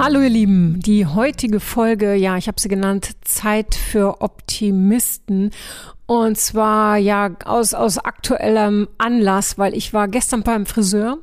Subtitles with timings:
[0.00, 5.50] Hallo ihr Lieben, die heutige Folge, ja, ich habe sie genannt Zeit für Optimisten
[6.06, 11.18] und zwar ja aus, aus aktuellem Anlass, weil ich war gestern beim Friseur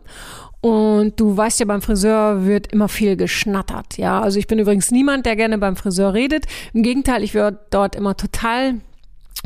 [0.59, 3.97] und du weißt ja, beim Friseur wird immer viel geschnattert.
[3.97, 6.43] Ja, also ich bin übrigens niemand, der gerne beim Friseur redet.
[6.73, 8.81] Im Gegenteil, ich werde dort immer total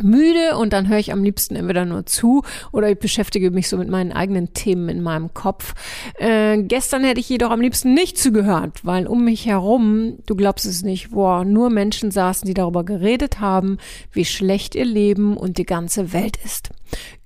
[0.03, 3.77] müde und dann höre ich am liebsten entweder nur zu oder ich beschäftige mich so
[3.77, 5.73] mit meinen eigenen Themen in meinem Kopf.
[6.17, 10.65] Äh, gestern hätte ich jedoch am liebsten nicht zugehört, weil um mich herum, du glaubst
[10.65, 13.77] es nicht, boah, nur Menschen saßen, die darüber geredet haben,
[14.11, 16.69] wie schlecht ihr Leben und die ganze Welt ist.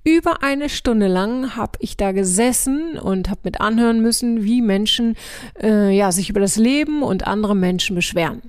[0.04, 5.16] Über eine Stunde lang habe ich da gesessen und habe mit anhören müssen, wie Menschen
[5.62, 8.42] äh, ja sich über das Leben und andere Menschen beschweren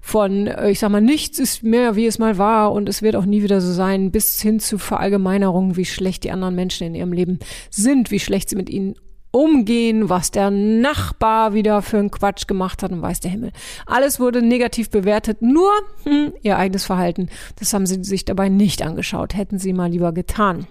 [0.00, 3.16] von, äh, ich sag mal, nichts ist mehr, wie es mal war und es wird
[3.16, 6.94] auch nie wieder so sein, bis hin zu Verallgemeinerungen, wie schlecht die anderen Menschen in
[6.94, 7.38] ihrem Leben
[7.70, 8.94] sind, wie schlecht sie mit ihnen
[9.32, 13.52] umgehen, was der Nachbar wieder für einen Quatsch gemacht hat und weiß der Himmel.
[13.86, 15.70] Alles wurde negativ bewertet, nur
[16.02, 17.28] hm, ihr eigenes Verhalten.
[17.58, 20.66] Das haben sie sich dabei nicht angeschaut, hätten sie mal lieber getan.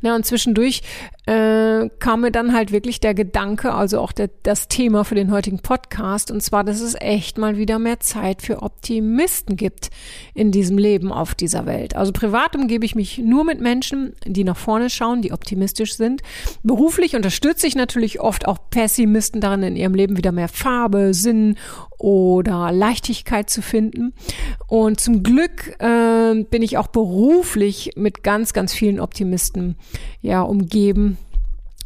[0.00, 0.82] Na, und zwischendurch
[1.26, 5.30] äh, kam mir dann halt wirklich der Gedanke, also auch der, das Thema für den
[5.30, 9.90] heutigen Podcast, und zwar, dass es echt mal wieder mehr Zeit für Optimisten gibt
[10.34, 11.96] in diesem Leben auf dieser Welt.
[11.96, 16.22] Also privat umgebe ich mich nur mit Menschen, die nach vorne schauen, die optimistisch sind.
[16.62, 21.56] Beruflich unterstütze ich natürlich oft auch Pessimisten darin, in ihrem Leben wieder mehr Farbe, Sinn
[21.98, 24.12] oder Leichtigkeit zu finden.
[24.66, 29.76] Und zum Glück äh, bin ich auch beruflich mit ganz, ganz vielen Optimisten
[30.20, 31.13] ja umgeben.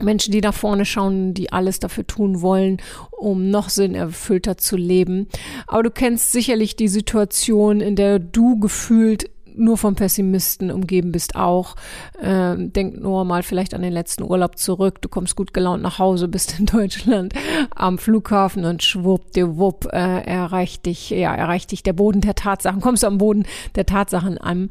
[0.00, 2.78] Menschen, die nach vorne schauen, die alles dafür tun wollen,
[3.10, 5.28] um noch sinnerfüllter zu leben.
[5.66, 11.36] Aber du kennst sicherlich die Situation, in der du gefühlt nur vom Pessimisten umgeben bist
[11.36, 11.74] auch.
[12.20, 15.00] Ähm, denk nur mal vielleicht an den letzten Urlaub zurück.
[15.02, 17.34] Du kommst gut gelaunt nach Hause, bist in Deutschland
[17.74, 22.80] am Flughafen und schwuppdiwupp äh, erreicht dich, ja, erreicht dich der Boden der Tatsachen.
[22.80, 24.70] Kommst du am Boden der Tatsachen an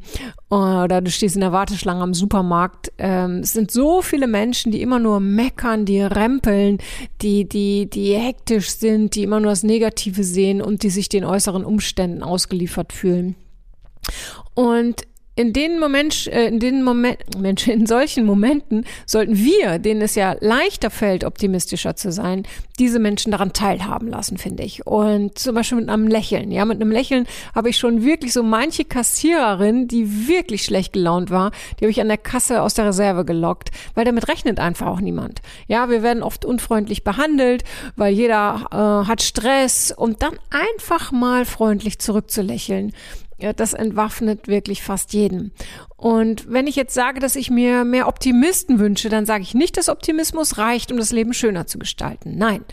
[0.50, 2.92] oder du stehst in der Warteschlange am Supermarkt.
[2.98, 6.78] Ähm, es sind so viele Menschen, die immer nur meckern, die rempeln,
[7.20, 11.24] die, die, die hektisch sind, die immer nur das Negative sehen und die sich den
[11.24, 13.36] äußeren Umständen ausgeliefert fühlen.
[14.54, 15.06] Und
[15.38, 20.16] in den Moment, äh, in den Moment, Mensch, in solchen Momenten sollten wir, denen es
[20.16, 22.42] ja leichter fällt, optimistischer zu sein,
[22.80, 24.84] diese Menschen daran teilhaben lassen, finde ich.
[24.84, 26.50] Und zum Beispiel mit einem Lächeln.
[26.50, 31.30] Ja, mit einem Lächeln habe ich schon wirklich so manche Kassiererin, die wirklich schlecht gelaunt
[31.30, 34.88] war, die habe ich an der Kasse aus der Reserve gelockt, weil damit rechnet einfach
[34.88, 35.40] auch niemand.
[35.68, 37.62] Ja, wir werden oft unfreundlich behandelt,
[37.94, 42.92] weil jeder äh, hat Stress und dann einfach mal freundlich zurückzulächeln
[43.40, 45.52] ja, das entwaffnet wirklich fast jeden.
[45.96, 49.76] Und wenn ich jetzt sage, dass ich mir mehr Optimisten wünsche, dann sage ich nicht,
[49.76, 52.36] dass Optimismus reicht, um das Leben schöner zu gestalten.
[52.36, 52.64] Nein,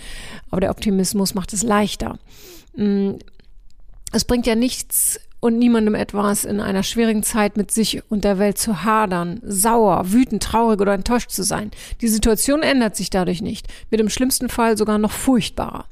[0.50, 2.18] aber der Optimismus macht es leichter.
[2.76, 3.14] Mm,
[4.12, 8.40] es bringt ja nichts und niemandem etwas, in einer schwierigen Zeit mit sich und der
[8.40, 11.70] Welt zu hadern, sauer, wütend, traurig oder enttäuscht zu sein.
[12.02, 15.86] Die Situation ändert sich dadurch nicht, wird im schlimmsten Fall sogar noch furchtbarer.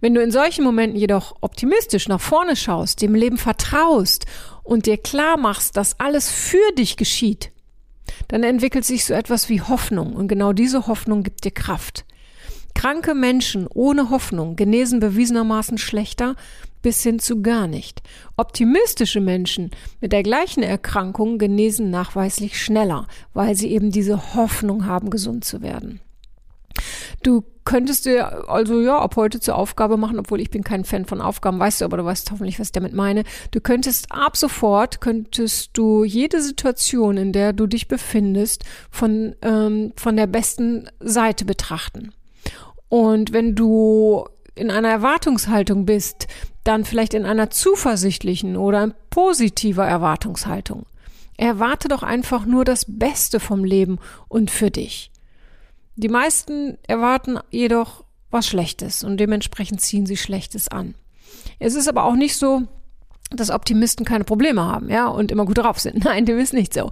[0.00, 4.26] Wenn du in solchen Momenten jedoch optimistisch nach vorne schaust, dem Leben vertraust
[4.62, 7.52] und dir klar machst, dass alles für dich geschieht,
[8.28, 12.04] dann entwickelt sich so etwas wie Hoffnung und genau diese Hoffnung gibt dir Kraft.
[12.74, 16.36] Kranke Menschen ohne Hoffnung genesen bewiesenermaßen schlechter
[16.80, 18.02] bis hin zu gar nicht.
[18.36, 25.10] Optimistische Menschen mit der gleichen Erkrankung genesen nachweislich schneller, weil sie eben diese Hoffnung haben,
[25.10, 26.00] gesund zu werden.
[27.22, 31.04] Du könntest dir also ja ab heute zur Aufgabe machen, obwohl ich bin kein Fan
[31.04, 33.22] von Aufgaben, weißt du, aber du weißt hoffentlich, was ich damit meine.
[33.52, 39.92] Du könntest ab sofort, könntest du jede Situation, in der du dich befindest, von, ähm,
[39.96, 42.12] von der besten Seite betrachten.
[42.88, 46.26] Und wenn du in einer Erwartungshaltung bist,
[46.64, 50.84] dann vielleicht in einer zuversichtlichen oder positiver Erwartungshaltung.
[51.36, 53.98] Erwarte doch einfach nur das Beste vom Leben
[54.28, 55.11] und für dich.
[55.96, 60.94] Die meisten erwarten jedoch was Schlechtes und dementsprechend ziehen sie Schlechtes an.
[61.58, 62.62] Es ist aber auch nicht so,
[63.30, 66.04] dass Optimisten keine Probleme haben, ja, und immer gut drauf sind.
[66.04, 66.90] Nein, dem ist nicht so.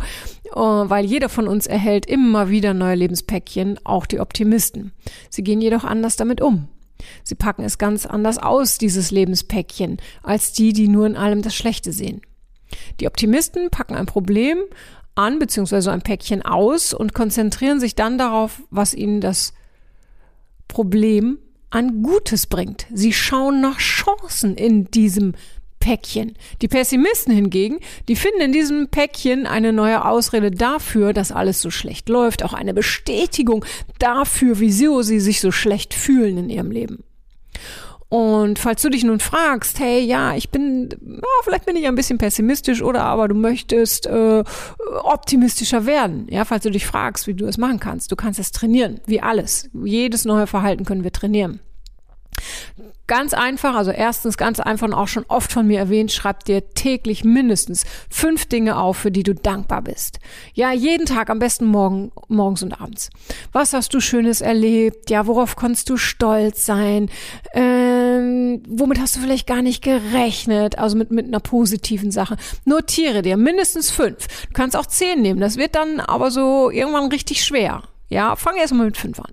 [0.54, 4.92] Uh, weil jeder von uns erhält immer wieder neue Lebenspäckchen, auch die Optimisten.
[5.28, 6.68] Sie gehen jedoch anders damit um.
[7.24, 11.54] Sie packen es ganz anders aus, dieses Lebenspäckchen, als die, die nur in allem das
[11.54, 12.20] Schlechte sehen.
[13.00, 14.58] Die Optimisten packen ein Problem
[15.14, 19.52] an, beziehungsweise ein Päckchen aus und konzentrieren sich dann darauf, was ihnen das
[20.68, 21.38] Problem
[21.70, 22.86] an Gutes bringt.
[22.92, 25.34] Sie schauen nach Chancen in diesem
[25.78, 26.34] Päckchen.
[26.60, 27.78] Die Pessimisten hingegen,
[28.08, 32.52] die finden in diesem Päckchen eine neue Ausrede dafür, dass alles so schlecht läuft, auch
[32.52, 33.64] eine Bestätigung
[33.98, 37.02] dafür, wieso sie sich so schlecht fühlen in ihrem Leben.
[38.10, 41.94] Und falls du dich nun fragst, hey, ja, ich bin, ja, vielleicht bin ich ein
[41.94, 44.42] bisschen pessimistisch oder aber du möchtest äh,
[45.04, 46.26] optimistischer werden.
[46.28, 49.22] Ja, falls du dich fragst, wie du es machen kannst, du kannst es trainieren, wie
[49.22, 49.70] alles.
[49.84, 51.60] Jedes neue Verhalten können wir trainieren.
[53.06, 56.70] Ganz einfach, also erstens ganz einfach und auch schon oft von mir erwähnt, schreib dir
[56.74, 60.20] täglich mindestens fünf Dinge auf, für die du dankbar bist.
[60.54, 63.10] Ja, jeden Tag, am besten morgen, morgens und abends.
[63.52, 65.10] Was hast du Schönes erlebt?
[65.10, 67.10] Ja, worauf kannst du stolz sein?
[68.68, 70.78] Womit hast du vielleicht gar nicht gerechnet?
[70.78, 72.36] Also mit, mit einer positiven Sache.
[72.64, 74.26] Notiere dir mindestens fünf.
[74.46, 75.40] Du kannst auch zehn nehmen.
[75.40, 77.82] Das wird dann aber so irgendwann richtig schwer.
[78.08, 79.32] Ja, fang erst mal mit fünf an.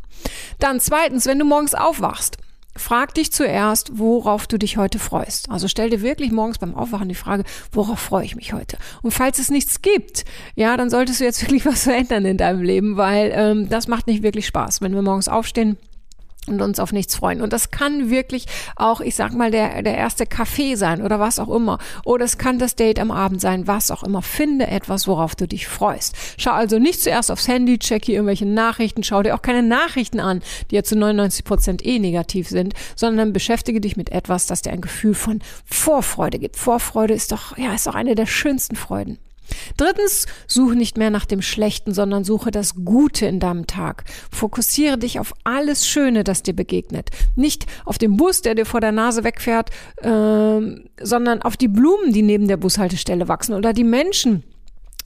[0.60, 2.38] Dann zweitens, wenn du morgens aufwachst,
[2.78, 5.50] Frag dich zuerst, worauf du dich heute freust.
[5.50, 8.78] Also stell dir wirklich morgens beim Aufwachen die Frage, worauf freue ich mich heute?
[9.02, 10.26] Und falls es nichts gibt,
[10.56, 14.08] ja, dann solltest du jetzt wirklich was verändern in deinem Leben, weil ähm, das macht
[14.08, 15.78] nicht wirklich Spaß, wenn wir morgens aufstehen
[16.48, 17.42] und uns auf nichts freuen.
[17.42, 18.46] Und das kann wirklich
[18.76, 21.80] auch, ich sag mal, der, der erste Kaffee sein oder was auch immer.
[22.06, 24.22] Oder es kann das Date am Abend sein, was auch immer.
[24.22, 26.16] Finde etwas, worauf du dich freust.
[26.38, 30.20] Schau also nicht zuerst aufs Handy, check hier irgendwelche Nachrichten, schau dir auch keine Nachrichten
[30.20, 30.42] an,
[30.72, 34.72] die ja zu 99 Prozent eh negativ sind, sondern beschäftige dich mit etwas, das dir
[34.72, 36.56] ein Gefühl von Vorfreude gibt.
[36.56, 39.18] Vorfreude ist doch, ja, ist doch eine der schönsten Freuden.
[39.78, 44.04] Drittens, suche nicht mehr nach dem Schlechten, sondern suche das Gute in deinem Tag.
[44.32, 47.10] Fokussiere dich auf alles Schöne, das dir begegnet.
[47.36, 50.60] Nicht auf den Bus, der dir vor der Nase wegfährt, äh,
[51.02, 54.44] sondern auf die Blumen, die neben der Bushaltestelle wachsen oder die Menschen,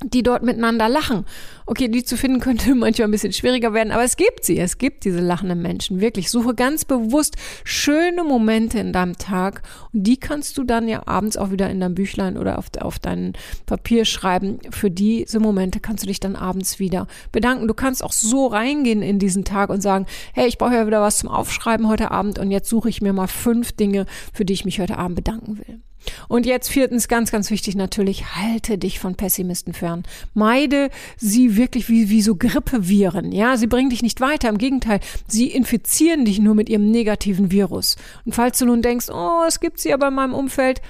[0.04, 1.26] die dort miteinander lachen.
[1.66, 4.60] Okay, die zu finden könnte manchmal ein bisschen schwieriger werden, aber es gibt sie.
[4.60, 6.02] Es gibt diese lachenden Menschen.
[6.02, 6.30] Wirklich.
[6.30, 9.62] Suche ganz bewusst schöne Momente in deinem Tag
[9.94, 13.00] und die kannst du dann ja abends auch wieder in dein Büchlein oder auf, auf
[13.00, 13.34] dein
[13.66, 14.60] Papier schreiben.
[14.70, 17.68] Für diese Momente kannst du dich dann abends wieder bedanken.
[17.68, 21.02] Du kannst auch so reingehen in diesen Tag und sagen, hey, ich brauche ja wieder
[21.02, 24.54] was zum Aufschreiben heute Abend und jetzt suche ich mir mal fünf Dinge, für die
[24.54, 25.80] ich mich heute Abend bedanken will.
[26.28, 30.04] Und jetzt viertens, ganz, ganz wichtig natürlich, halte dich von Pessimisten fern.
[30.34, 33.32] Meide sie wirklich wie, wie so Grippeviren.
[33.32, 34.50] Ja, sie bringen dich nicht weiter.
[34.50, 37.96] Im Gegenteil, sie infizieren dich nur mit ihrem negativen Virus.
[38.26, 40.82] Und falls du nun denkst, oh, es gibt sie aber in meinem Umfeld,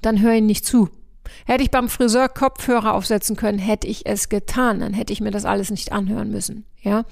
[0.00, 0.88] dann hör ihnen nicht zu.
[1.46, 4.80] Hätte ich beim Friseur Kopfhörer aufsetzen können, hätte ich es getan.
[4.80, 6.64] Dann hätte ich mir das alles nicht anhören müssen.
[6.82, 7.04] Ja.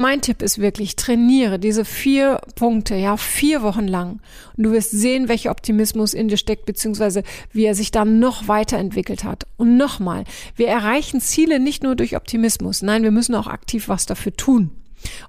[0.00, 4.20] Mein Tipp ist wirklich, trainiere diese vier Punkte, ja, vier Wochen lang.
[4.56, 8.46] Und du wirst sehen, welcher Optimismus in dir steckt, beziehungsweise wie er sich dann noch
[8.46, 9.48] weiterentwickelt hat.
[9.56, 10.22] Und nochmal,
[10.54, 12.80] wir erreichen Ziele nicht nur durch Optimismus.
[12.80, 14.70] Nein, wir müssen auch aktiv was dafür tun.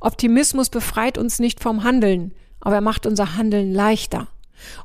[0.01, 2.31] Optimismus befreit uns nicht vom Handeln,
[2.61, 4.27] aber er macht unser Handeln leichter.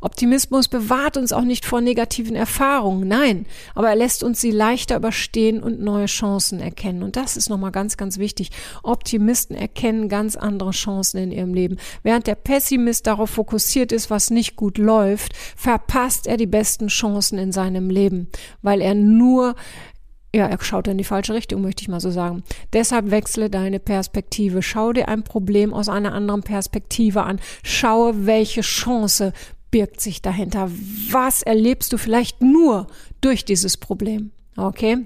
[0.01, 4.97] Optimismus bewahrt uns auch nicht vor negativen Erfahrungen, nein, aber er lässt uns sie leichter
[4.97, 7.03] überstehen und neue Chancen erkennen.
[7.03, 8.51] Und das ist nochmal ganz, ganz wichtig.
[8.83, 11.77] Optimisten erkennen ganz andere Chancen in ihrem Leben.
[12.03, 17.39] Während der Pessimist darauf fokussiert ist, was nicht gut läuft, verpasst er die besten Chancen
[17.39, 18.29] in seinem Leben,
[18.63, 19.55] weil er nur
[20.35, 22.43] ja, er schaut in die falsche Richtung, möchte ich mal so sagen.
[22.73, 24.63] Deshalb wechsle deine Perspektive.
[24.63, 27.39] Schau dir ein Problem aus einer anderen Perspektive an.
[27.63, 29.33] Schaue, welche Chance
[29.75, 30.71] birgt sich dahinter?
[31.11, 32.87] Was erlebst du vielleicht nur
[33.21, 34.31] durch dieses Problem?
[34.57, 34.99] Okay?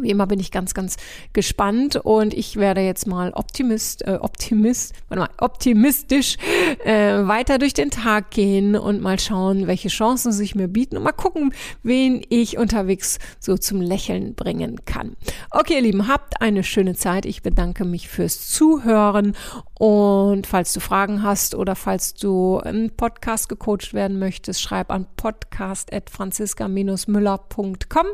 [0.00, 0.96] Wie immer bin ich ganz, ganz
[1.32, 6.36] gespannt und ich werde jetzt mal Optimist, äh, Optimist, warte mal, optimistisch
[6.84, 11.02] äh, weiter durch den Tag gehen und mal schauen, welche Chancen sich mir bieten und
[11.02, 11.52] mal gucken,
[11.82, 15.16] wen ich unterwegs so zum Lächeln bringen kann.
[15.50, 17.26] Okay, ihr Lieben, habt eine schöne Zeit.
[17.26, 19.34] Ich bedanke mich fürs Zuhören
[19.74, 25.06] und falls du Fragen hast oder falls du im Podcast gecoacht werden möchtest, schreib an
[25.16, 28.06] podcast.franziska-müller.com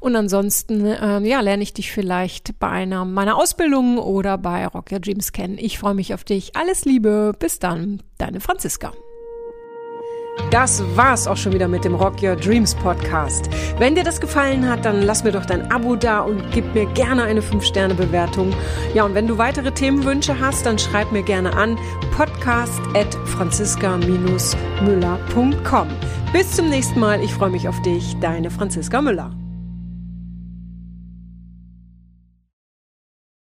[0.00, 4.92] und ansonsten ähm, ja, lerne ich dich vielleicht bei einer meiner Ausbildungen oder bei Rock
[4.92, 5.58] Your Dreams kennen.
[5.58, 6.56] Ich freue mich auf dich.
[6.56, 7.32] Alles Liebe.
[7.38, 8.02] Bis dann.
[8.18, 8.92] Deine Franziska.
[10.50, 13.50] Das war's auch schon wieder mit dem Rock Your Dreams Podcast.
[13.78, 16.84] Wenn dir das gefallen hat, dann lass mir doch dein Abo da und gib mir
[16.92, 18.52] gerne eine 5-Sterne-Bewertung.
[18.94, 21.78] Ja, und wenn du weitere Themenwünsche hast, dann schreib mir gerne an
[22.16, 25.88] podcast at franziska-müller.com.
[26.32, 27.20] Bis zum nächsten Mal.
[27.22, 28.16] Ich freue mich auf dich.
[28.20, 29.45] Deine Franziska Müller.